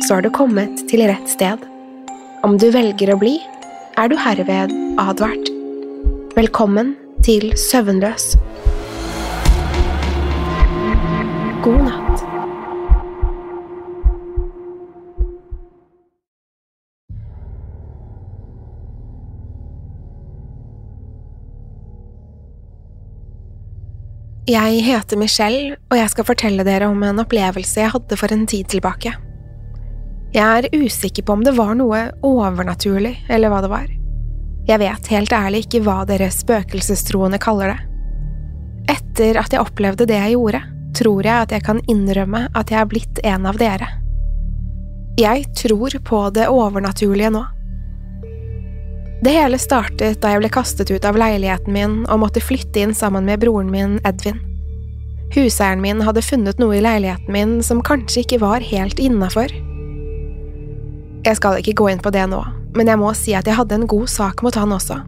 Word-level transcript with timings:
så 0.00 0.14
har 0.14 0.22
du 0.22 0.30
kommet 0.30 0.84
til 0.90 1.04
rett 1.08 1.28
sted. 1.30 1.62
Om 2.42 2.56
du 2.58 2.70
velger 2.74 3.12
å 3.14 3.18
bli, 3.20 3.36
er 4.00 4.08
du 4.10 4.16
herved 4.18 4.72
advart. 5.00 5.50
Velkommen 6.36 6.94
til 7.22 7.52
Søvnløs. 7.58 8.32
God 11.62 11.84
natt. 11.86 12.24
Jeg 24.50 24.80
heter 24.82 25.16
Michelle, 25.16 25.76
og 25.92 25.96
jeg 25.96 26.10
skal 26.10 26.26
fortelle 26.26 26.64
dere 26.66 26.88
om 26.90 27.04
en 27.06 27.22
opplevelse 27.22 27.78
jeg 27.78 27.94
hadde 27.94 28.18
for 28.18 28.34
en 28.34 28.48
tid 28.50 28.72
tilbake. 28.72 29.14
Jeg 30.32 30.64
er 30.64 30.72
usikker 30.72 31.26
på 31.28 31.34
om 31.36 31.42
det 31.44 31.52
var 31.58 31.74
noe 31.76 32.06
overnaturlig, 32.24 33.18
eller 33.28 33.52
hva 33.52 33.60
det 33.60 33.70
var. 33.72 33.88
Jeg 34.68 34.80
vet 34.80 35.08
helt 35.12 35.32
ærlig 35.36 35.64
ikke 35.66 35.82
hva 35.84 36.02
dere 36.08 36.30
spøkelsestroende 36.32 37.40
kaller 37.42 37.74
det. 37.74 37.80
Etter 38.94 39.40
at 39.42 39.52
jeg 39.52 39.60
opplevde 39.60 40.06
det 40.08 40.16
jeg 40.16 40.36
gjorde, 40.36 40.62
tror 40.96 41.26
jeg 41.26 41.46
at 41.46 41.52
jeg 41.52 41.64
kan 41.66 41.82
innrømme 41.90 42.46
at 42.56 42.72
jeg 42.72 42.80
er 42.80 42.88
blitt 42.88 43.20
en 43.26 43.48
av 43.48 43.58
dere. 43.60 43.88
Jeg 45.20 45.44
tror 45.58 45.98
på 46.06 46.20
det 46.32 46.46
overnaturlige 46.48 47.32
nå. 47.34 47.42
Det 49.22 49.34
hele 49.36 49.58
startet 49.60 50.22
da 50.22 50.32
jeg 50.32 50.40
ble 50.42 50.50
kastet 50.50 50.90
ut 50.90 51.04
av 51.06 51.18
leiligheten 51.20 51.76
min 51.76 51.98
og 52.08 52.22
måtte 52.24 52.42
flytte 52.42 52.80
inn 52.82 52.94
sammen 52.96 53.28
med 53.28 53.42
broren 53.44 53.68
min 53.70 53.98
Edvin. 54.08 54.40
Huseieren 55.36 55.84
min 55.84 56.00
hadde 56.04 56.24
funnet 56.24 56.58
noe 56.60 56.78
i 56.78 56.82
leiligheten 56.82 57.30
min 57.32 57.52
som 57.64 57.84
kanskje 57.84 58.24
ikke 58.24 58.40
var 58.42 58.64
helt 58.64 58.98
innafor. 58.98 59.52
Jeg 61.22 61.38
skal 61.38 61.60
ikke 61.60 61.76
gå 61.78 61.88
inn 61.92 62.02
på 62.02 62.10
det 62.14 62.24
nå, 62.30 62.40
men 62.74 62.88
jeg 62.90 62.98
må 62.98 63.12
si 63.14 63.34
at 63.38 63.46
jeg 63.46 63.54
hadde 63.54 63.76
en 63.78 63.88
god 63.90 64.10
sak 64.10 64.42
mot 64.42 64.56
han 64.58 64.74
også. 64.74 64.98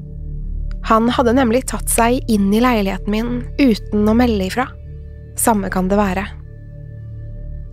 Han 0.86 1.08
hadde 1.16 1.34
nemlig 1.34 1.64
tatt 1.70 1.88
seg 1.90 2.20
inn 2.30 2.52
i 2.52 2.60
leiligheten 2.62 3.10
min 3.10 3.30
uten 3.58 4.08
å 4.08 4.14
melde 4.14 4.46
ifra. 4.46 4.68
Samme 5.40 5.70
kan 5.72 5.88
det 5.90 5.98
være. 5.98 6.26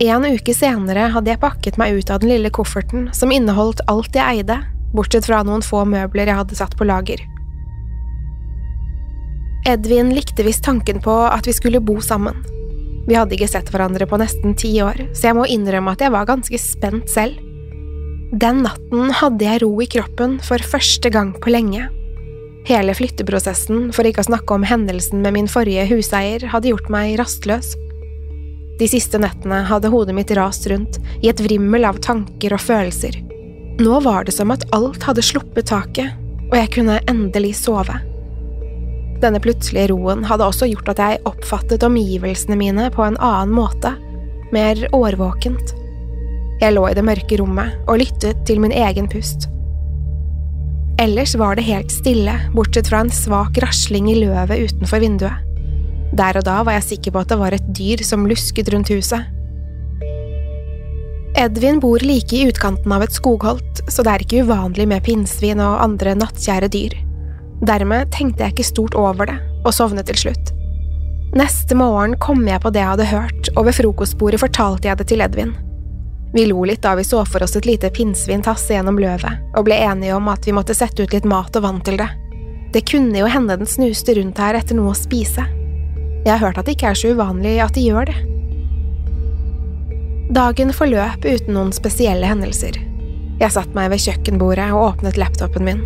En 0.02 0.24
uke 0.26 0.54
senere 0.56 1.10
hadde 1.14 1.30
jeg 1.30 1.42
pakket 1.42 1.76
meg 1.78 1.94
ut 1.94 2.10
av 2.10 2.22
den 2.22 2.32
lille 2.32 2.50
kofferten 2.50 3.10
som 3.14 3.30
inneholdt 3.30 3.84
alt 3.92 4.16
jeg 4.16 4.40
eide, 4.40 4.56
bortsett 4.96 5.28
fra 5.28 5.44
noen 5.46 5.62
få 5.62 5.84
møbler 5.86 6.26
jeg 6.26 6.40
hadde 6.40 6.58
satt 6.58 6.74
på 6.78 6.88
lager. 6.88 7.22
Edvin 9.68 10.10
likte 10.10 10.42
visst 10.42 10.64
tanken 10.66 10.98
på 11.04 11.14
at 11.28 11.46
vi 11.46 11.54
skulle 11.54 11.84
bo 11.84 12.00
sammen. 12.02 12.40
Vi 13.06 13.14
hadde 13.14 13.36
ikke 13.36 13.50
sett 13.52 13.70
hverandre 13.70 14.08
på 14.10 14.18
nesten 14.18 14.56
ti 14.58 14.72
år, 14.82 14.98
så 15.14 15.28
jeg 15.28 15.38
må 15.38 15.46
innrømme 15.46 15.94
at 15.94 16.02
jeg 16.02 16.14
var 16.14 16.26
ganske 16.26 16.58
spent 16.58 17.10
selv. 17.12 17.38
Den 18.32 18.62
natten 18.64 19.10
hadde 19.12 19.44
jeg 19.44 19.60
ro 19.60 19.74
i 19.84 19.86
kroppen 19.92 20.38
for 20.40 20.62
første 20.64 21.10
gang 21.12 21.34
på 21.36 21.50
lenge. 21.52 21.84
Hele 22.64 22.94
flytteprosessen, 22.96 23.90
for 23.92 24.08
ikke 24.08 24.22
å 24.22 24.28
snakke 24.30 24.56
om 24.56 24.64
hendelsen 24.64 25.20
med 25.20 25.34
min 25.36 25.50
forrige 25.52 25.84
huseier, 25.90 26.46
hadde 26.48 26.70
gjort 26.70 26.88
meg 26.94 27.18
rastløs. 27.20 27.74
De 28.80 28.88
siste 28.88 29.20
nettene 29.20 29.58
hadde 29.68 29.90
hodet 29.92 30.14
mitt 30.16 30.32
rast 30.38 30.64
rundt, 30.72 30.96
i 31.20 31.28
et 31.28 31.42
vrimmel 31.44 31.84
av 31.84 32.00
tanker 32.00 32.56
og 32.56 32.64
følelser. 32.64 33.20
Nå 33.82 34.00
var 34.06 34.24
det 34.24 34.32
som 34.38 34.54
at 34.54 34.64
alt 34.72 35.04
hadde 35.04 35.26
sluppet 35.28 35.68
taket, 35.68 36.16
og 36.48 36.56
jeg 36.56 36.72
kunne 36.78 37.02
endelig 37.12 37.58
sove. 37.60 37.98
Denne 39.20 39.44
plutselige 39.44 39.90
roen 39.92 40.24
hadde 40.24 40.48
også 40.48 40.70
gjort 40.72 40.88
at 40.94 41.04
jeg 41.04 41.20
oppfattet 41.28 41.84
omgivelsene 41.84 42.56
mine 42.56 42.88
på 42.96 43.04
en 43.04 43.20
annen 43.20 43.52
måte, 43.60 43.92
mer 44.56 44.80
årvåkent. 44.96 45.81
Jeg 46.62 46.76
lå 46.76 46.84
i 46.86 46.94
det 46.94 47.02
mørke 47.02 47.36
rommet 47.40 47.74
og 47.90 47.98
lyttet 47.98 48.44
til 48.46 48.60
min 48.62 48.74
egen 48.74 49.08
pust. 49.10 49.48
Ellers 51.02 51.32
var 51.34 51.56
det 51.58 51.64
helt 51.66 51.90
stille, 51.90 52.36
bortsett 52.54 52.86
fra 52.86 53.00
en 53.02 53.10
svak 53.10 53.56
rasling 53.64 54.06
i 54.12 54.20
løvet 54.20 54.68
utenfor 54.68 55.02
vinduet. 55.02 55.40
Der 56.14 56.36
og 56.38 56.44
da 56.46 56.60
var 56.62 56.76
jeg 56.76 56.86
sikker 56.90 57.14
på 57.14 57.22
at 57.22 57.32
det 57.32 57.38
var 57.40 57.56
et 57.56 57.70
dyr 57.74 58.04
som 58.06 58.28
lusket 58.28 58.70
rundt 58.70 58.92
huset. 58.92 59.24
Edvin 61.40 61.80
bor 61.82 62.04
like 62.04 62.36
i 62.36 62.44
utkanten 62.46 62.92
av 62.94 63.02
et 63.02 63.16
skogholt, 63.16 63.82
så 63.88 64.04
det 64.04 64.12
er 64.12 64.22
ikke 64.22 64.44
uvanlig 64.46 64.86
med 64.86 65.02
pinnsvin 65.02 65.64
og 65.64 65.80
andre 65.82 66.14
nattkjære 66.20 66.70
dyr. 66.70 66.94
Dermed 67.66 68.12
tenkte 68.14 68.44
jeg 68.44 68.54
ikke 68.54 68.68
stort 68.68 68.94
over 68.98 69.32
det, 69.32 69.38
og 69.64 69.74
sovnet 69.74 70.06
til 70.12 70.20
slutt. 70.26 70.54
Neste 71.34 71.74
morgen 71.74 72.14
kom 72.20 72.44
jeg 72.46 72.60
på 72.62 72.70
det 72.70 72.84
jeg 72.84 72.92
hadde 72.92 73.10
hørt, 73.16 73.52
og 73.56 73.66
ved 73.66 73.78
frokostbordet 73.80 74.44
fortalte 74.44 74.92
jeg 74.92 75.00
det 75.00 75.10
til 75.10 75.24
Edvin. 75.24 75.54
Vi 76.32 76.46
lo 76.48 76.64
litt 76.64 76.82
da 76.82 76.94
vi 76.96 77.04
så 77.04 77.24
for 77.28 77.44
oss 77.44 77.56
et 77.56 77.66
lite 77.68 77.90
pinnsvin 77.92 78.42
tasse 78.42 78.72
gjennom 78.72 78.96
løvet, 79.00 79.40
og 79.56 79.66
ble 79.66 79.76
enige 79.84 80.16
om 80.16 80.30
at 80.32 80.46
vi 80.48 80.54
måtte 80.56 80.76
sette 80.76 81.04
ut 81.04 81.12
litt 81.12 81.28
mat 81.28 81.56
og 81.60 81.66
vann 81.66 81.80
til 81.84 81.98
det. 82.00 82.08
Det 82.72 82.86
kunne 82.88 83.18
jo 83.20 83.28
hende 83.28 83.58
den 83.60 83.68
snuste 83.68 84.14
rundt 84.16 84.40
her 84.40 84.56
etter 84.56 84.78
noe 84.78 84.94
å 84.94 84.96
spise. 84.96 85.44
Jeg 86.24 86.32
har 86.32 86.40
hørt 86.40 86.60
at 86.60 86.68
det 86.68 86.78
ikke 86.78 86.92
er 86.92 86.96
så 86.96 87.12
uvanlig 87.12 87.58
at 87.60 87.76
de 87.76 87.84
gjør 87.84 88.08
det. 88.08 88.16
Dagen 90.32 90.72
forløp 90.72 91.26
uten 91.26 91.52
noen 91.52 91.74
spesielle 91.76 92.24
hendelser. 92.24 92.78
Jeg 93.42 93.52
satte 93.52 93.76
meg 93.76 93.90
ved 93.92 94.00
kjøkkenbordet 94.00 94.70
og 94.72 94.86
åpnet 94.86 95.20
laptopen 95.20 95.66
min. 95.68 95.84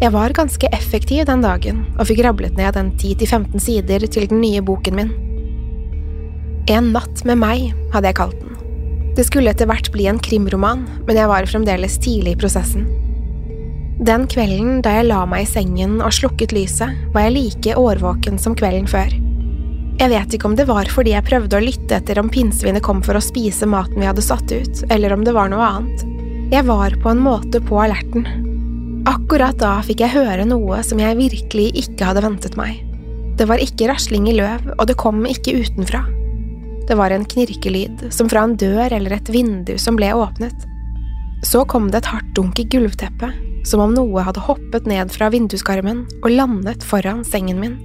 Jeg 0.00 0.12
var 0.14 0.32
ganske 0.36 0.68
effektiv 0.76 1.26
den 1.28 1.44
dagen 1.44 1.84
og 1.98 2.06
fikk 2.08 2.22
rablet 2.24 2.56
ned 2.56 2.76
en 2.80 2.94
10–15 2.96 3.60
sider 3.60 4.08
til 4.08 4.28
den 4.32 4.40
nye 4.40 4.64
boken 4.64 4.96
min. 4.96 5.12
En 6.72 6.92
natt 6.96 7.26
med 7.28 7.42
meg, 7.44 7.72
hadde 7.92 8.08
jeg 8.08 8.18
kalt 8.24 8.40
den. 8.40 8.65
Det 9.16 9.24
skulle 9.24 9.52
etter 9.52 9.68
hvert 9.68 9.88
bli 9.94 10.06
en 10.10 10.20
krimroman, 10.20 10.84
men 11.06 11.16
jeg 11.16 11.28
var 11.30 11.48
fremdeles 11.48 11.96
tidlig 12.04 12.36
i 12.36 12.40
prosessen. 12.40 12.84
Den 14.06 14.26
kvelden 14.28 14.82
da 14.84 14.92
jeg 14.98 15.06
la 15.08 15.22
meg 15.24 15.46
i 15.46 15.48
sengen 15.48 16.02
og 16.04 16.12
slukket 16.12 16.52
lyset, 16.52 16.92
var 17.14 17.24
jeg 17.24 17.36
like 17.36 17.76
årvåken 17.80 18.36
som 18.40 18.56
kvelden 18.58 18.84
før. 18.90 19.14
Jeg 19.96 20.12
vet 20.12 20.34
ikke 20.36 20.50
om 20.50 20.56
det 20.58 20.66
var 20.68 20.90
fordi 20.92 21.14
jeg 21.14 21.24
prøvde 21.24 21.56
å 21.56 21.64
lytte 21.64 21.96
etter 21.96 22.20
om 22.20 22.28
pinnsvinet 22.28 22.84
kom 22.84 23.00
for 23.04 23.16
å 23.16 23.24
spise 23.24 23.64
maten 23.64 24.02
vi 24.02 24.08
hadde 24.10 24.24
satt 24.24 24.52
ut, 24.52 24.82
eller 24.92 25.16
om 25.16 25.24
det 25.24 25.32
var 25.32 25.48
noe 25.48 25.64
annet. 25.64 26.04
Jeg 26.52 26.68
var 26.68 26.92
på 27.00 27.14
en 27.14 27.24
måte 27.24 27.62
på 27.64 27.80
alerten. 27.80 28.28
Akkurat 29.08 29.56
da 29.56 29.78
fikk 29.86 30.04
jeg 30.04 30.12
høre 30.12 30.44
noe 30.44 30.82
som 30.84 31.00
jeg 31.00 31.16
virkelig 31.16 31.70
ikke 31.86 32.10
hadde 32.10 32.26
ventet 32.26 32.60
meg. 32.60 32.82
Det 33.40 33.48
var 33.48 33.64
ikke 33.64 33.88
rasling 33.88 34.28
i 34.28 34.36
løv, 34.36 34.68
og 34.76 34.84
det 34.90 35.00
kom 35.00 35.24
ikke 35.24 35.56
utenfra. 35.64 36.04
Det 36.88 36.94
var 36.94 37.10
en 37.10 37.24
knirkelyd, 37.24 38.06
som 38.14 38.28
fra 38.30 38.44
en 38.46 38.56
dør 38.56 38.92
eller 38.92 39.16
et 39.16 39.28
vindu 39.32 39.74
som 39.78 39.98
ble 39.98 40.12
åpnet. 40.14 40.66
Så 41.44 41.64
kom 41.68 41.90
det 41.90 42.04
et 42.04 42.10
hardt 42.12 42.32
dunk 42.38 42.60
i 42.62 42.66
gulvteppet, 42.70 43.34
som 43.66 43.82
om 43.82 43.94
noe 43.94 44.22
hadde 44.22 44.44
hoppet 44.46 44.86
ned 44.86 45.10
fra 45.14 45.28
vinduskarmen 45.34 46.04
og 46.22 46.30
landet 46.30 46.86
foran 46.86 47.24
sengen 47.26 47.58
min. 47.62 47.76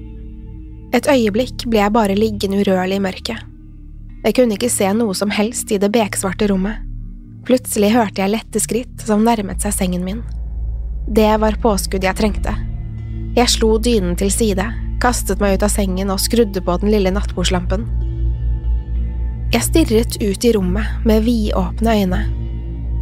Et 0.94 1.08
øyeblikk 1.08 1.66
ble 1.72 1.82
jeg 1.82 1.96
bare 1.96 2.18
liggende 2.18 2.62
urørlig 2.62 3.00
i 3.00 3.04
mørket. 3.04 3.48
Jeg 4.22 4.36
kunne 4.38 4.58
ikke 4.58 4.70
se 4.70 4.92
noe 4.94 5.16
som 5.18 5.34
helst 5.34 5.72
i 5.74 5.80
det 5.82 5.90
beksvarte 5.94 6.52
rommet. 6.52 6.84
Plutselig 7.48 7.90
hørte 7.96 8.22
jeg 8.22 8.36
lette 8.36 8.62
skritt 8.62 9.02
som 9.08 9.24
nærmet 9.26 9.64
seg 9.64 9.74
sengen 9.74 10.06
min. 10.06 10.22
Det 11.10 11.32
var 11.42 11.58
påskudd 11.64 12.06
jeg 12.06 12.20
trengte. 12.20 12.54
Jeg 13.34 13.50
slo 13.50 13.78
dynen 13.82 14.14
til 14.20 14.30
side, 14.30 14.68
kastet 15.02 15.42
meg 15.42 15.58
ut 15.58 15.66
av 15.66 15.74
sengen 15.74 16.14
og 16.14 16.22
skrudde 16.22 16.62
på 16.62 16.78
den 16.84 16.94
lille 16.94 17.14
nattbordslampen. 17.16 17.88
Jeg 19.52 19.66
stirret 19.66 20.16
ut 20.24 20.46
i 20.48 20.54
rommet 20.56 21.02
med 21.04 21.26
vidåpne 21.26 21.96
øyne. 22.00 22.20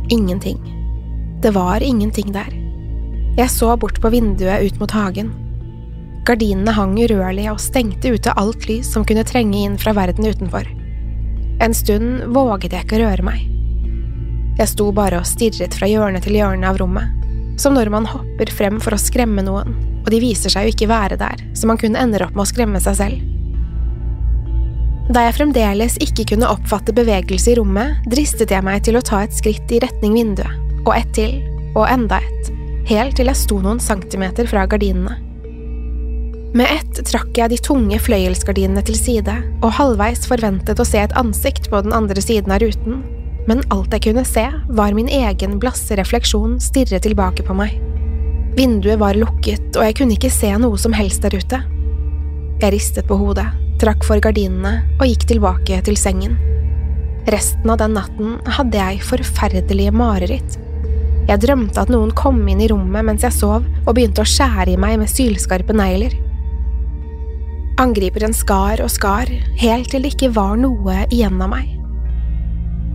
Ingenting. 0.09 0.57
Det 1.43 1.51
var 1.53 1.83
ingenting 1.85 2.31
der. 2.33 2.49
Jeg 3.37 3.53
så 3.53 3.75
bort 3.77 4.01
på 4.01 4.09
vinduet 4.09 4.65
ut 4.65 4.79
mot 4.81 4.91
hagen. 4.91 5.29
Gardinene 6.25 6.73
hang 6.73 6.97
urørlig 6.97 7.45
og 7.51 7.61
stengte 7.61 8.15
ute 8.15 8.33
alt 8.33 8.65
lys 8.65 8.89
som 8.89 9.05
kunne 9.05 9.27
trenge 9.29 9.61
inn 9.61 9.77
fra 9.77 9.93
verden 9.93 10.25
utenfor. 10.25 10.65
En 11.61 11.77
stund 11.77 12.25
våget 12.33 12.73
jeg 12.73 12.87
ikke 12.87 12.97
å 12.97 13.05
røre 13.05 13.29
meg. 13.29 13.45
Jeg 14.57 14.73
sto 14.73 14.89
bare 14.89 15.21
og 15.21 15.29
stirret 15.29 15.77
fra 15.77 15.85
hjørne 15.85 16.17
til 16.25 16.41
hjørne 16.41 16.65
av 16.65 16.81
rommet, 16.81 17.13
som 17.61 17.77
når 17.77 17.93
man 17.93 18.09
hopper 18.09 18.49
frem 18.49 18.81
for 18.81 18.97
å 18.97 18.99
skremme 19.01 19.45
noen, 19.45 19.77
og 20.01 20.09
de 20.09 20.25
viser 20.25 20.49
seg 20.49 20.65
jo 20.65 20.73
ikke 20.73 20.89
være 20.89 21.21
der, 21.21 21.45
så 21.53 21.69
man 21.69 21.77
kun 21.77 21.93
ender 21.93 22.25
opp 22.25 22.33
med 22.33 22.47
å 22.47 22.53
skremme 22.57 22.81
seg 22.81 22.97
selv. 23.05 23.38
Da 25.09 25.23
jeg 25.25 25.39
fremdeles 25.39 25.95
ikke 26.05 26.27
kunne 26.35 26.49
oppfatte 26.53 26.93
bevegelse 26.93 27.49
i 27.49 27.55
rommet, 27.57 27.97
dristet 28.11 28.51
jeg 28.53 28.61
meg 28.65 28.83
til 28.85 28.99
å 28.99 29.01
ta 29.01 29.23
et 29.25 29.33
skritt 29.33 29.71
i 29.73 29.79
retning 29.81 30.13
vinduet, 30.13 30.59
og 30.83 30.91
ett 30.93 31.09
til, 31.17 31.39
og 31.73 31.87
enda 31.89 32.19
et, 32.21 32.51
helt 32.91 33.15
til 33.17 33.29
jeg 33.31 33.39
sto 33.39 33.57
noen 33.63 33.81
centimeter 33.81 34.45
fra 34.49 34.67
gardinene. 34.69 35.15
Med 36.53 36.69
ett 36.69 36.99
trakk 37.09 37.37
jeg 37.37 37.49
de 37.49 37.57
tunge 37.65 37.97
fløyelsgardinene 38.05 38.83
til 38.85 38.97
side, 38.97 39.33
og 39.63 39.73
halvveis 39.79 40.27
forventet 40.29 40.81
å 40.81 40.85
se 40.85 41.01
et 41.01 41.15
ansikt 41.17 41.71
på 41.73 41.81
den 41.85 41.93
andre 41.93 42.21
siden 42.21 42.53
av 42.53 42.61
ruten, 42.61 43.01
men 43.49 43.63
alt 43.73 43.95
jeg 43.95 44.03
kunne 44.11 44.25
se, 44.29 44.45
var 44.77 44.93
min 44.93 45.09
egen 45.09 45.57
blasse 45.61 45.97
refleksjon 45.97 46.59
stirre 46.61 47.01
tilbake 47.01 47.45
på 47.47 47.55
meg. 47.57 47.73
Vinduet 48.57 49.01
var 49.01 49.17
lukket, 49.17 49.71
og 49.73 49.87
jeg 49.87 49.97
kunne 49.97 50.17
ikke 50.17 50.33
se 50.33 50.53
noe 50.61 50.77
som 50.77 50.93
helst 50.93 51.25
der 51.25 51.37
ute. 51.37 51.61
Jeg 52.61 52.73
ristet 52.75 53.09
på 53.09 53.17
hodet, 53.17 53.47
trakk 53.79 54.05
for 54.07 54.21
gardinene 54.23 54.83
og 54.99 55.07
gikk 55.07 55.27
tilbake 55.31 55.79
til 55.87 55.97
sengen. 55.99 56.37
Resten 57.29 57.69
av 57.69 57.79
den 57.81 57.95
natten 57.97 58.37
hadde 58.57 58.79
jeg 58.79 59.03
forferdelige 59.05 59.93
mareritt. 59.95 60.57
Jeg 61.29 61.43
drømte 61.43 61.83
at 61.83 61.91
noen 61.93 62.09
kom 62.17 62.39
inn 62.49 62.61
i 62.63 62.69
rommet 62.71 63.05
mens 63.05 63.25
jeg 63.25 63.35
sov 63.35 63.65
og 63.85 63.91
begynte 63.93 64.23
å 64.23 64.29
skjære 64.29 64.73
i 64.73 64.79
meg 64.81 64.97
med 65.01 65.11
sylskarpe 65.11 65.75
negler. 65.77 66.15
Angriperen 67.79 68.33
skar 68.35 68.81
og 68.83 68.89
skar, 68.91 69.29
helt 69.61 69.91
til 69.93 70.03
det 70.03 70.15
ikke 70.15 70.33
var 70.35 70.57
noe 70.59 71.03
igjen 71.07 71.37
av 71.39 71.53
meg. 71.53 71.69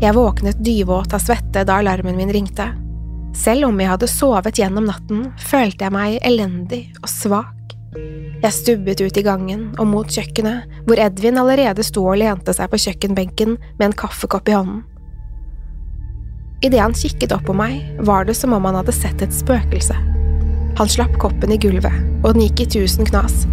Jeg 0.02 0.16
våknet 0.16 0.58
dyvåt 0.66 1.14
av 1.14 1.22
svette 1.22 1.62
da 1.64 1.78
alarmen 1.80 2.18
min 2.18 2.32
ringte. 2.34 2.66
Selv 3.34 3.70
om 3.70 3.78
jeg 3.80 3.88
hadde 3.88 4.10
sovet 4.10 4.58
gjennom 4.60 4.90
natten, 4.90 5.28
følte 5.40 5.86
jeg 5.86 5.94
meg 5.94 6.18
elendig 6.26 6.82
og 7.00 7.08
svak. 7.08 7.74
Jeg 8.44 8.52
stubbet 8.52 9.00
ut 9.00 9.16
i 9.16 9.24
gangen 9.24 9.68
og 9.78 9.86
mot 9.88 10.10
kjøkkenet, 10.10 10.68
hvor 10.84 11.00
Edvin 11.00 11.38
allerede 11.40 11.84
sto 11.86 12.02
og 12.04 12.18
lente 12.20 12.52
seg 12.52 12.68
på 12.72 12.80
kjøkkenbenken 12.82 13.56
med 13.78 13.86
en 13.86 13.96
kaffekopp 13.96 14.50
i 14.50 14.56
hånden. 14.58 14.82
Idet 16.64 16.80
han 16.80 16.96
kikket 16.96 17.32
opp 17.36 17.46
på 17.48 17.56
meg, 17.56 17.80
var 18.04 18.24
det 18.28 18.36
som 18.36 18.54
om 18.56 18.64
han 18.68 18.76
hadde 18.78 18.94
sett 18.96 19.22
et 19.24 19.32
spøkelse. 19.36 19.96
Han 20.78 20.90
slapp 20.90 21.16
koppen 21.22 21.52
i 21.54 21.58
gulvet, 21.60 21.96
og 22.24 22.34
den 22.34 22.46
gikk 22.46 22.64
i 22.64 22.70
tusen 22.76 23.08
knas. 23.08 23.44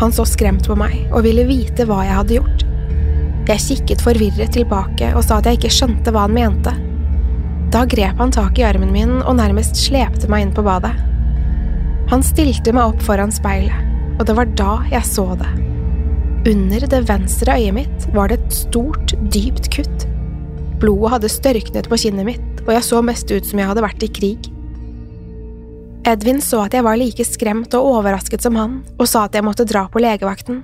Han 0.00 0.14
så 0.14 0.26
skremt 0.26 0.66
på 0.66 0.76
meg 0.78 1.04
og 1.12 1.24
ville 1.26 1.46
vite 1.46 1.86
hva 1.86 2.02
jeg 2.06 2.18
hadde 2.18 2.38
gjort. 2.38 2.66
Jeg 3.44 3.60
kikket 3.60 4.02
forvirret 4.02 4.54
tilbake 4.56 5.10
og 5.14 5.22
sa 5.26 5.38
at 5.38 5.50
jeg 5.50 5.60
ikke 5.60 5.74
skjønte 5.76 6.14
hva 6.14 6.24
han 6.26 6.34
mente. 6.34 6.72
Da 7.74 7.82
grep 7.90 8.18
han 8.22 8.32
tak 8.34 8.58
i 8.58 8.64
armen 8.66 8.94
min 8.94 9.18
og 9.20 9.36
nærmest 9.38 9.78
slepte 9.78 10.30
meg 10.32 10.46
inn 10.46 10.54
på 10.56 10.64
badet. 10.66 10.94
Han 12.12 12.24
stilte 12.24 12.74
meg 12.76 12.92
opp 12.92 13.04
foran 13.04 13.32
speilet, 13.32 13.92
og 14.18 14.26
det 14.28 14.36
var 14.36 14.50
da 14.58 14.72
jeg 14.92 15.08
så 15.08 15.30
det. 15.40 15.50
Under 16.44 16.84
det 16.92 17.00
venstre 17.08 17.54
øyet 17.56 17.76
mitt 17.78 18.08
var 18.12 18.28
det 18.28 18.42
et 18.42 18.56
stort, 18.58 19.14
dypt 19.32 19.70
kutt. 19.72 20.04
Blodet 20.82 21.14
hadde 21.14 21.30
størknet 21.32 21.88
på 21.88 21.98
kinnet 22.02 22.28
mitt, 22.28 22.60
og 22.66 22.74
jeg 22.74 22.84
så 22.84 23.00
mest 23.04 23.30
ut 23.32 23.48
som 23.48 23.60
jeg 23.60 23.70
hadde 23.70 23.84
vært 23.84 24.04
i 24.04 24.10
krig. 24.12 24.50
Edvin 26.04 26.42
så 26.44 26.66
at 26.66 26.76
jeg 26.76 26.84
var 26.84 27.00
like 27.00 27.24
skremt 27.24 27.72
og 27.78 27.88
overrasket 27.94 28.44
som 28.44 28.58
han, 28.60 28.82
og 28.98 29.08
sa 29.08 29.24
at 29.24 29.36
jeg 29.36 29.46
måtte 29.46 29.64
dra 29.64 29.86
på 29.88 30.02
legevakten. 30.04 30.60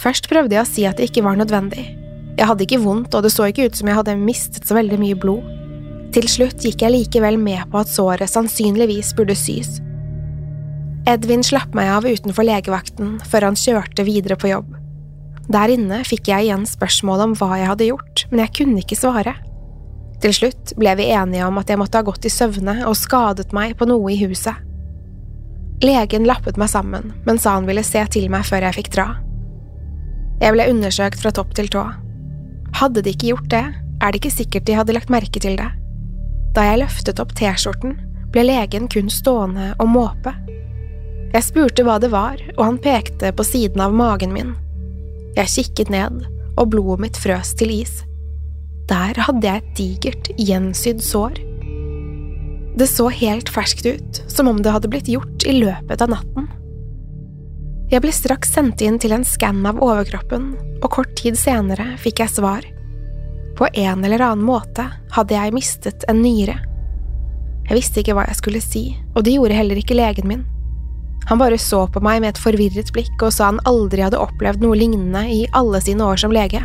Først 0.00 0.30
prøvde 0.32 0.56
jeg 0.56 0.64
å 0.64 0.68
si 0.68 0.86
at 0.88 0.96
det 0.96 1.10
ikke 1.10 1.26
var 1.26 1.36
nødvendig. 1.36 1.84
Jeg 2.36 2.48
hadde 2.48 2.64
ikke 2.64 2.80
vondt, 2.80 3.12
og 3.12 3.24
det 3.24 3.32
så 3.32 3.50
ikke 3.50 3.68
ut 3.68 3.76
som 3.76 3.88
jeg 3.88 3.98
hadde 3.98 4.16
mistet 4.20 4.64
så 4.64 4.76
veldig 4.76 5.00
mye 5.00 5.18
blod. 5.20 5.44
Til 6.16 6.28
slutt 6.30 6.64
gikk 6.64 6.84
jeg 6.84 6.94
likevel 6.94 7.36
med 7.40 7.68
på 7.68 7.82
at 7.82 7.92
såret 7.92 8.32
sannsynligvis 8.32 9.12
burde 9.16 9.36
sys. 9.36 9.82
Edvin 11.06 11.44
slapp 11.46 11.74
meg 11.76 11.86
av 11.94 12.06
utenfor 12.06 12.46
legevakten 12.48 13.16
før 13.30 13.50
han 13.50 13.58
kjørte 13.58 14.02
videre 14.06 14.34
på 14.40 14.50
jobb. 14.50 14.72
Der 15.46 15.70
inne 15.70 16.00
fikk 16.06 16.32
jeg 16.32 16.48
igjen 16.48 16.64
spørsmål 16.66 17.22
om 17.28 17.34
hva 17.38 17.60
jeg 17.60 17.68
hadde 17.70 17.90
gjort, 17.92 18.24
men 18.32 18.42
jeg 18.42 18.54
kunne 18.58 18.82
ikke 18.82 18.98
svare. 18.98 19.36
Til 20.22 20.34
slutt 20.34 20.72
ble 20.80 20.96
vi 20.98 21.10
enige 21.14 21.46
om 21.46 21.60
at 21.60 21.70
jeg 21.70 21.78
måtte 21.78 22.00
ha 22.00 22.06
gått 22.06 22.26
i 22.26 22.32
søvne 22.32 22.80
og 22.88 22.96
skadet 22.98 23.54
meg 23.54 23.76
på 23.78 23.86
noe 23.86 24.10
i 24.10 24.18
huset. 24.24 24.58
Legen 25.84 26.26
lappet 26.26 26.58
meg 26.58 26.72
sammen, 26.72 27.12
men 27.28 27.38
sa 27.38 27.54
han 27.58 27.68
ville 27.68 27.84
se 27.86 28.02
til 28.10 28.26
meg 28.32 28.46
før 28.48 28.66
jeg 28.66 28.78
fikk 28.80 28.92
dra. 28.96 29.06
Jeg 30.40 30.56
ble 30.56 30.66
undersøkt 30.72 31.20
fra 31.22 31.32
topp 31.36 31.54
til 31.56 31.68
tå. 31.70 31.84
Hadde 32.80 33.04
de 33.04 33.12
ikke 33.14 33.30
gjort 33.30 33.50
det, 33.52 33.64
er 34.02 34.10
det 34.10 34.20
ikke 34.20 34.38
sikkert 34.40 34.66
de 34.66 34.76
hadde 34.80 34.96
lagt 34.96 35.12
merke 35.12 35.40
til 35.40 35.54
det. 35.60 35.68
Da 36.56 36.64
jeg 36.66 36.80
løftet 36.82 37.20
opp 37.22 37.36
T-skjorten, 37.36 37.94
ble 38.32 38.48
legen 38.48 38.88
kun 38.92 39.12
stående 39.12 39.70
og 39.78 39.92
måpe. 39.92 40.32
Jeg 41.36 41.44
spurte 41.44 41.84
hva 41.84 41.98
det 42.00 42.08
var, 42.14 42.40
og 42.56 42.62
han 42.64 42.76
pekte 42.80 43.28
på 43.36 43.44
siden 43.44 43.82
av 43.84 43.92
magen 43.92 44.30
min. 44.32 44.54
Jeg 45.36 45.52
kikket 45.52 45.90
ned, 45.92 46.22
og 46.56 46.70
blodet 46.72 47.02
mitt 47.02 47.18
frøs 47.20 47.50
til 47.60 47.74
is. 47.74 47.98
Der 48.88 49.18
hadde 49.20 49.44
jeg 49.44 49.60
et 49.60 49.74
digert, 49.76 50.30
gjensydd 50.40 51.04
sår. 51.04 51.36
Det 52.80 52.88
så 52.88 53.10
helt 53.12 53.52
ferskt 53.52 53.84
ut, 53.84 54.22
som 54.32 54.48
om 54.48 54.62
det 54.64 54.72
hadde 54.72 54.88
blitt 54.88 55.12
gjort 55.12 55.44
i 55.44 55.58
løpet 55.58 56.06
av 56.06 56.14
natten. 56.14 56.48
Jeg 57.92 58.00
ble 58.00 58.16
straks 58.16 58.56
sendt 58.56 58.80
inn 58.80 58.96
til 58.96 59.12
en 59.12 59.28
skann 59.28 59.60
av 59.68 59.84
overkroppen, 59.84 60.54
og 60.80 60.90
kort 60.96 61.12
tid 61.20 61.36
senere 61.36 61.92
fikk 62.00 62.24
jeg 62.24 62.32
svar. 62.38 62.64
På 63.60 63.68
en 63.76 64.08
eller 64.08 64.24
annen 64.24 64.48
måte 64.48 64.88
hadde 65.12 65.36
jeg 65.36 65.52
mistet 65.52 66.08
en 66.08 66.24
nyre. 66.24 66.56
Jeg 67.68 67.76
visste 67.76 68.00
ikke 68.00 68.16
hva 68.16 68.24
jeg 68.30 68.40
skulle 68.40 68.64
si, 68.64 68.86
og 69.12 69.26
det 69.28 69.36
gjorde 69.36 69.60
heller 69.60 69.84
ikke 69.84 70.00
legen 70.00 70.32
min. 70.32 70.46
Han 71.26 71.38
bare 71.38 71.58
så 71.58 71.86
på 71.90 72.00
meg 72.04 72.20
med 72.22 72.34
et 72.34 72.40
forvirret 72.40 72.92
blikk 72.94 73.22
og 73.26 73.32
sa 73.34 73.50
han 73.50 73.62
aldri 73.66 74.04
hadde 74.04 74.20
opplevd 74.22 74.62
noe 74.62 74.78
lignende 74.78 75.24
i 75.32 75.40
alle 75.58 75.80
sine 75.82 76.06
år 76.06 76.20
som 76.22 76.34
lege. 76.34 76.62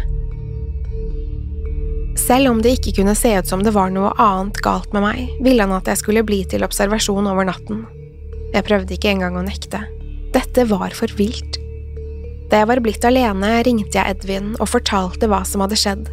Selv 2.22 2.52
om 2.52 2.60
det 2.62 2.76
ikke 2.78 2.94
kunne 3.00 3.16
se 3.18 3.32
ut 3.40 3.50
som 3.50 3.64
det 3.66 3.74
var 3.74 3.90
noe 3.94 4.12
annet 4.22 4.60
galt 4.62 4.94
med 4.94 5.06
meg, 5.06 5.32
ville 5.42 5.66
han 5.66 5.74
at 5.74 5.90
jeg 5.90 6.04
skulle 6.04 6.26
bli 6.28 6.44
til 6.46 6.66
observasjon 6.68 7.30
over 7.32 7.48
natten. 7.48 7.88
Jeg 8.54 8.68
prøvde 8.68 8.94
ikke 8.98 9.16
engang 9.16 9.40
å 9.40 9.46
nekte. 9.46 9.82
Dette 10.36 10.68
var 10.70 10.94
for 10.96 11.12
vilt. 11.18 11.58
Da 12.52 12.62
jeg 12.62 12.70
var 12.70 12.82
blitt 12.84 13.06
alene, 13.08 13.56
ringte 13.66 13.98
jeg 13.98 14.18
Edvin 14.18 14.54
og 14.60 14.70
fortalte 14.70 15.30
hva 15.32 15.42
som 15.48 15.64
hadde 15.64 15.80
skjedd. 15.80 16.10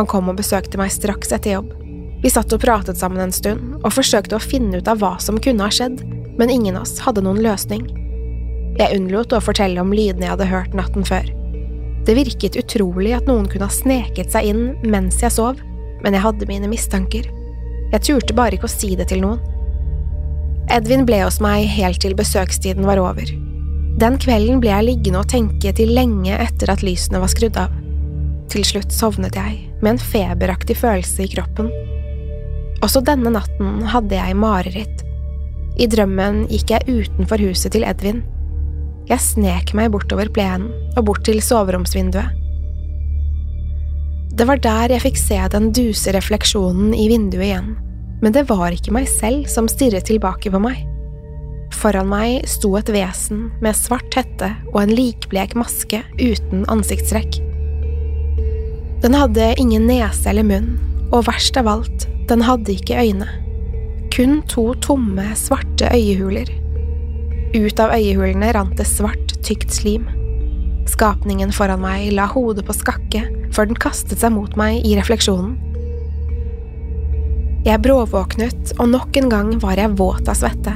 Han 0.00 0.08
kom 0.08 0.30
og 0.32 0.38
besøkte 0.40 0.80
meg 0.80 0.90
straks 0.92 1.30
etter 1.36 1.58
jobb. 1.58 1.74
Vi 2.24 2.32
satt 2.32 2.52
og 2.52 2.62
pratet 2.64 2.98
sammen 2.98 3.22
en 3.22 3.34
stund, 3.34 3.76
og 3.84 3.94
forsøkte 3.94 4.36
å 4.36 4.42
finne 4.42 4.80
ut 4.80 4.88
av 4.90 4.98
hva 4.98 5.14
som 5.22 5.38
kunne 5.40 5.68
ha 5.68 5.70
skjedd, 5.72 6.00
men 6.38 6.50
ingen 6.50 6.76
av 6.78 6.86
oss 6.86 6.98
hadde 7.04 7.24
noen 7.26 7.42
løsning. 7.42 7.84
Jeg 8.78 8.94
unnlot 8.94 9.34
å 9.34 9.42
fortelle 9.42 9.82
om 9.82 9.92
lydene 9.94 10.28
jeg 10.28 10.34
hadde 10.36 10.50
hørt 10.52 10.76
natten 10.78 11.06
før. 11.06 11.26
Det 12.06 12.14
virket 12.16 12.56
utrolig 12.56 13.12
at 13.16 13.26
noen 13.28 13.48
kunne 13.50 13.66
ha 13.66 13.74
sneket 13.74 14.30
seg 14.32 14.52
inn 14.52 14.62
mens 14.86 15.18
jeg 15.20 15.34
sov, 15.34 15.58
men 16.04 16.14
jeg 16.14 16.24
hadde 16.24 16.48
mine 16.48 16.70
mistanker. 16.70 17.26
Jeg 17.92 18.04
turte 18.06 18.36
bare 18.36 18.56
ikke 18.56 18.68
å 18.68 18.72
si 18.72 18.94
det 18.96 19.08
til 19.10 19.24
noen. 19.24 19.42
Edvin 20.72 21.06
ble 21.08 21.22
hos 21.24 21.40
meg 21.40 21.66
helt 21.72 22.00
til 22.04 22.14
besøkstiden 22.16 22.86
var 22.86 23.00
over. 23.00 23.28
Den 23.98 24.18
kvelden 24.20 24.60
ble 24.62 24.70
jeg 24.70 24.86
liggende 24.86 25.24
og 25.24 25.30
tenke 25.32 25.72
til 25.74 25.90
lenge 25.96 26.36
etter 26.38 26.70
at 26.70 26.84
lysene 26.86 27.22
var 27.22 27.32
skrudd 27.32 27.56
av. 27.58 27.72
Til 28.52 28.64
slutt 28.64 28.94
sovnet 28.94 29.36
jeg, 29.36 29.64
med 29.82 29.96
en 29.96 30.00
feberaktig 30.00 30.76
følelse 30.78 31.24
i 31.24 31.32
kroppen. 31.32 31.72
Også 32.84 33.02
denne 33.04 33.32
natten 33.34 33.82
hadde 33.90 34.14
jeg 34.20 34.38
mareritt. 34.38 35.02
I 35.78 35.86
drømmen 35.86 36.42
gikk 36.50 36.72
jeg 36.74 36.90
utenfor 36.90 37.38
huset 37.46 37.70
til 37.74 37.86
Edvin. 37.86 38.24
Jeg 39.08 39.22
snek 39.22 39.70
meg 39.78 39.92
bortover 39.94 40.28
plenen 40.34 40.72
og 40.98 41.06
bort 41.06 41.22
til 41.28 41.38
soveromsvinduet. 41.44 42.34
Det 44.38 44.46
var 44.46 44.60
der 44.62 44.94
jeg 44.94 45.02
fikk 45.02 45.16
se 45.18 45.38
den 45.54 45.70
duse 45.74 46.12
refleksjonen 46.14 46.92
i 46.94 47.08
vinduet 47.10 47.46
igjen, 47.48 47.72
men 48.22 48.34
det 48.34 48.44
var 48.50 48.74
ikke 48.74 48.94
meg 48.94 49.08
selv 49.10 49.48
som 49.50 49.70
stirret 49.70 50.06
tilbake 50.10 50.50
på 50.50 50.60
meg. 50.62 50.82
Foran 51.74 52.10
meg 52.10 52.46
sto 52.50 52.72
et 52.78 52.90
vesen 52.90 53.48
med 53.62 53.78
svart 53.78 54.14
hette 54.18 54.52
og 54.72 54.80
en 54.82 54.94
likblek 54.94 55.54
maske 55.58 56.02
uten 56.18 56.66
ansiktstrekk. 56.70 57.40
Den 59.02 59.14
hadde 59.14 59.52
ingen 59.62 59.86
nese 59.86 60.30
eller 60.30 60.46
munn, 60.46 60.72
og 61.14 61.28
verst 61.30 61.58
av 61.58 61.70
alt, 61.70 62.08
den 62.30 62.42
hadde 62.42 62.74
ikke 62.74 62.98
øyne. 62.98 63.28
Kun 64.18 64.40
to 64.50 64.72
tomme, 64.82 65.22
svarte 65.38 65.86
øyehuler. 65.94 66.48
Ut 67.54 67.78
av 67.78 67.92
øyehulene 67.94 68.48
rant 68.50 68.74
det 68.74 68.88
svart, 68.90 69.30
tykt 69.46 69.70
slim. 69.70 70.08
Skapningen 70.90 71.52
foran 71.54 71.84
meg 71.84 72.08
la 72.16 72.24
hodet 72.26 72.64
på 72.66 72.74
skakke 72.74 73.20
før 73.54 73.68
den 73.70 73.78
kastet 73.78 74.18
seg 74.18 74.32
mot 74.34 74.56
meg 74.58 74.82
i 74.82 74.96
refleksjonen. 74.98 75.52
Jeg 77.62 77.78
bråvåknet, 77.84 78.72
og 78.82 78.88
nok 78.90 79.20
en 79.20 79.30
gang 79.30 79.52
var 79.62 79.78
jeg 79.78 79.94
våt 80.00 80.26
av 80.26 80.40
svette. 80.40 80.74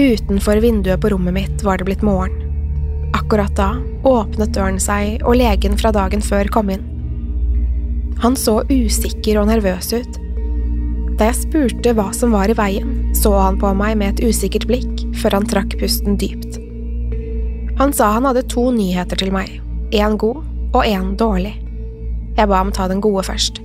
Utenfor 0.00 0.58
vinduet 0.64 0.98
på 1.04 1.12
rommet 1.14 1.36
mitt 1.36 1.62
var 1.62 1.78
det 1.78 1.86
blitt 1.86 2.02
morgen. 2.02 2.34
Akkurat 3.14 3.54
da 3.54 3.76
åpnet 4.02 4.56
døren 4.58 4.82
seg, 4.82 5.22
og 5.22 5.38
legen 5.38 5.78
fra 5.78 5.94
dagen 5.94 6.26
før 6.26 6.50
kom 6.50 6.74
inn. 6.74 6.82
Han 8.26 8.34
så 8.34 8.58
usikker 8.66 9.38
og 9.38 9.52
nervøs 9.52 9.92
ut. 9.94 10.20
Da 11.20 11.26
jeg 11.28 11.42
spurte 11.42 11.92
hva 11.92 12.06
som 12.16 12.32
var 12.32 12.48
i 12.48 12.54
veien, 12.56 12.92
så 13.12 13.34
han 13.36 13.58
på 13.60 13.74
meg 13.76 13.98
med 14.00 14.14
et 14.14 14.30
usikkert 14.30 14.64
blikk 14.70 15.02
før 15.20 15.34
han 15.36 15.48
trakk 15.50 15.74
pusten 15.76 16.14
dypt. 16.16 16.56
Han 17.76 17.92
sa 17.92 18.14
han 18.14 18.24
hadde 18.24 18.46
to 18.48 18.70
nyheter 18.72 19.20
til 19.20 19.28
meg, 19.34 19.58
én 19.92 20.16
god 20.16 20.40
og 20.72 20.80
én 20.80 21.10
dårlig. 21.20 21.52
Jeg 22.38 22.48
ba 22.48 22.62
ham 22.62 22.72
ta 22.72 22.86
den 22.88 23.02
gode 23.04 23.26
først. 23.28 23.60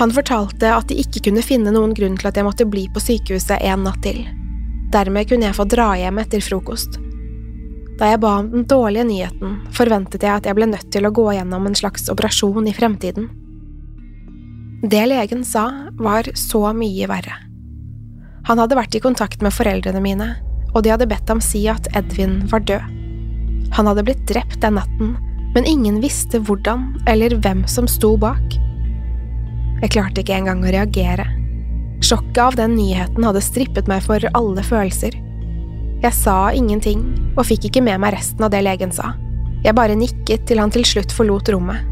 Han 0.00 0.14
fortalte 0.16 0.70
at 0.72 0.88
de 0.88 0.96
ikke 1.02 1.20
kunne 1.26 1.44
finne 1.44 1.74
noen 1.74 1.92
grunn 1.92 2.16
til 2.16 2.30
at 2.30 2.40
jeg 2.40 2.46
måtte 2.46 2.68
bli 2.72 2.86
på 2.94 3.02
sykehuset 3.04 3.60
en 3.60 3.84
natt 3.84 4.00
til. 4.06 4.22
Dermed 4.94 5.28
kunne 5.28 5.50
jeg 5.50 5.58
få 5.58 5.68
dra 5.68 5.90
hjem 6.00 6.22
etter 6.22 6.40
frokost. 6.40 6.96
Da 8.00 8.08
jeg 8.14 8.22
ba 8.24 8.38
om 8.40 8.48
den 8.54 8.64
dårlige 8.64 9.04
nyheten, 9.04 9.58
forventet 9.76 10.24
jeg 10.24 10.32
at 10.32 10.48
jeg 10.48 10.56
ble 10.56 10.70
nødt 10.70 10.88
til 10.88 11.04
å 11.04 11.12
gå 11.12 11.28
gjennom 11.36 11.68
en 11.68 11.76
slags 11.76 12.08
operasjon 12.08 12.72
i 12.72 12.72
fremtiden. 12.72 13.28
Det 14.82 15.06
legen 15.06 15.44
sa, 15.44 15.66
var 15.92 16.24
så 16.34 16.70
mye 16.72 17.04
verre. 17.10 17.34
Han 18.48 18.60
hadde 18.62 18.78
vært 18.78 18.94
i 18.96 19.02
kontakt 19.04 19.42
med 19.44 19.52
foreldrene 19.52 20.00
mine, 20.00 20.28
og 20.72 20.84
de 20.84 20.94
hadde 20.94 21.08
bedt 21.10 21.28
ham 21.28 21.42
si 21.44 21.66
at 21.68 21.90
Edvin 21.98 22.38
var 22.48 22.64
død. 22.64 22.86
Han 23.76 23.90
hadde 23.90 24.06
blitt 24.08 24.22
drept 24.30 24.62
den 24.64 24.78
natten, 24.80 25.12
men 25.52 25.68
ingen 25.68 26.00
visste 26.00 26.40
hvordan 26.40 26.94
eller 27.10 27.36
hvem 27.44 27.66
som 27.68 27.88
sto 27.90 28.14
bak. 28.16 28.56
Jeg 29.82 29.92
klarte 29.92 30.24
ikke 30.24 30.38
engang 30.38 30.64
å 30.64 30.72
reagere. 30.72 31.28
Sjokket 32.00 32.40
av 32.40 32.56
den 32.56 32.78
nyheten 32.78 33.26
hadde 33.26 33.44
strippet 33.44 33.88
meg 33.90 34.00
for 34.06 34.24
alle 34.32 34.64
følelser. 34.64 35.12
Jeg 36.00 36.16
sa 36.16 36.54
ingenting, 36.56 37.04
og 37.36 37.44
fikk 37.50 37.68
ikke 37.68 37.84
med 37.84 38.00
meg 38.00 38.16
resten 38.16 38.48
av 38.48 38.54
det 38.54 38.64
legen 38.64 38.96
sa. 38.96 39.12
Jeg 39.60 39.76
bare 39.76 39.98
nikket 39.98 40.48
til 40.48 40.62
han 40.62 40.72
til 40.72 40.88
slutt 40.88 41.12
forlot 41.12 41.52
rommet. 41.52 41.84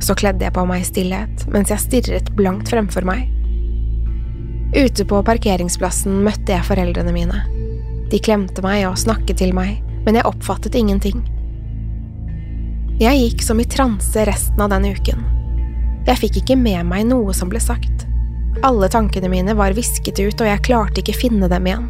Så 0.00 0.16
kledde 0.16 0.46
jeg 0.46 0.54
på 0.56 0.64
meg 0.68 0.82
i 0.82 0.88
stillhet, 0.88 1.44
mens 1.52 1.72
jeg 1.72 1.84
stirret 1.84 2.32
blankt 2.36 2.72
fremfor 2.72 3.04
meg. 3.08 3.28
Ute 4.74 5.04
på 5.04 5.20
parkeringsplassen 5.26 6.22
møtte 6.24 6.54
jeg 6.54 6.66
foreldrene 6.66 7.12
mine. 7.14 7.42
De 8.10 8.20
klemte 8.22 8.62
meg 8.64 8.86
og 8.88 8.98
snakket 8.98 9.40
til 9.42 9.52
meg, 9.54 9.80
men 10.06 10.16
jeg 10.16 10.26
oppfattet 10.26 10.78
ingenting. 10.78 11.20
Jeg 13.00 13.16
gikk 13.16 13.42
som 13.44 13.60
i 13.60 13.68
transe 13.68 14.24
resten 14.28 14.60
av 14.60 14.72
den 14.72 14.90
uken. 14.92 15.24
Jeg 16.08 16.20
fikk 16.20 16.40
ikke 16.42 16.56
med 16.60 16.84
meg 16.88 17.06
noe 17.08 17.34
som 17.36 17.50
ble 17.52 17.60
sagt. 17.62 18.06
Alle 18.66 18.90
tankene 18.92 19.30
mine 19.32 19.54
var 19.56 19.76
visket 19.76 20.18
ut, 20.20 20.40
og 20.40 20.48
jeg 20.48 20.64
klarte 20.66 21.00
ikke 21.02 21.16
finne 21.16 21.48
dem 21.48 21.68
igjen. 21.68 21.88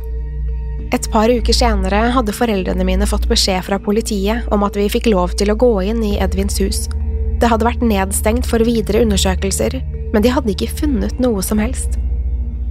Et 0.95 1.07
par 1.13 1.31
uker 1.31 1.55
senere 1.55 2.01
hadde 2.15 2.35
foreldrene 2.35 2.87
mine 2.87 3.07
fått 3.07 3.29
beskjed 3.31 3.63
fra 3.67 3.79
politiet 3.83 4.47
om 4.55 4.65
at 4.67 4.79
vi 4.79 4.89
fikk 4.91 5.07
lov 5.13 5.37
til 5.39 5.53
å 5.53 5.59
gå 5.59 5.71
inn 5.91 6.03
i 6.07 6.17
Edvins 6.23 6.59
hus. 6.63 6.89
Det 7.41 7.49
hadde 7.49 7.65
vært 7.65 7.85
nedstengt 7.85 8.45
for 8.49 8.61
videre 8.67 9.01
undersøkelser, 9.07 9.79
men 10.13 10.25
de 10.25 10.33
hadde 10.33 10.53
ikke 10.53 10.75
funnet 10.83 11.21
noe 11.23 11.41
som 11.45 11.61
helst. 11.63 11.97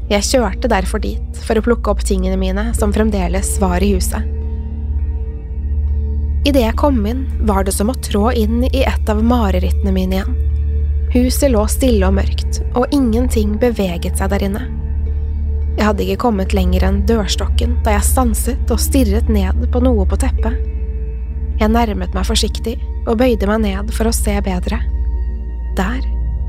Jeg 0.09 0.25
kjørte 0.25 0.69
derfor 0.69 1.01
dit 1.01 1.39
for 1.45 1.57
å 1.57 1.63
plukke 1.65 1.89
opp 1.93 2.03
tingene 2.05 2.37
mine 2.37 2.69
som 2.77 2.93
fremdeles 2.93 3.55
var 3.61 3.81
i 3.85 3.93
huset. 3.95 4.25
Idet 6.47 6.63
jeg 6.63 6.77
kom 6.79 7.01
inn, 7.05 7.25
var 7.45 7.65
det 7.65 7.73
som 7.75 7.89
å 7.91 7.97
trå 7.97 8.29
inn 8.37 8.63
i 8.69 8.83
et 8.85 9.09
av 9.11 9.21
marerittene 9.25 9.93
mine 9.93 10.19
igjen. 10.19 10.37
Huset 11.13 11.49
lå 11.51 11.65
stille 11.69 12.05
og 12.05 12.15
mørkt, 12.19 12.61
og 12.77 12.93
ingenting 12.93 13.57
beveget 13.61 14.21
seg 14.21 14.29
der 14.33 14.45
inne. 14.45 14.67
Jeg 15.79 15.87
hadde 15.87 16.05
ikke 16.05 16.23
kommet 16.27 16.53
lenger 16.53 16.85
enn 16.85 17.01
dørstokken 17.09 17.77
da 17.85 17.97
jeg 17.97 18.05
stanset 18.05 18.73
og 18.73 18.81
stirret 18.81 19.29
ned 19.31 19.65
på 19.73 19.81
noe 19.81 20.05
på 20.09 20.17
teppet. 20.21 20.57
Jeg 21.59 21.73
nærmet 21.73 22.13
meg 22.15 22.27
forsiktig 22.27 22.77
og 23.09 23.17
bøyde 23.17 23.49
meg 23.49 23.63
ned 23.65 23.93
for 23.95 24.09
å 24.09 24.15
se 24.15 24.35
bedre. 24.45 24.79
Der, 25.77 26.01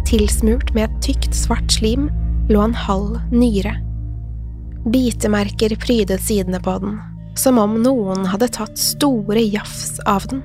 tilsmurt 0.08 0.72
med 0.76 0.88
et 0.88 0.98
tykt, 1.04 1.32
svart 1.36 1.72
slim, 1.72 2.08
lå 2.52 2.62
en 2.64 2.76
halv 2.76 3.16
nyre. 3.32 3.76
Bitemerker 4.90 5.74
prydet 5.80 6.20
sidene 6.24 6.60
på 6.62 6.76
den, 6.82 6.98
som 7.38 7.60
om 7.60 7.78
noen 7.82 8.26
hadde 8.28 8.50
tatt 8.52 8.80
store 8.80 9.42
jafs 9.44 9.98
av 10.08 10.28
den. 10.30 10.44